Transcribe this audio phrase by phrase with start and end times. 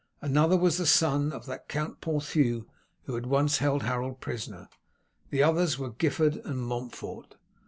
[0.19, 2.65] Another was the son of that Count of Ponthieu,
[3.03, 4.67] who had once held Harold prisoner.
[5.29, 7.35] The others were Gifford and Montfort.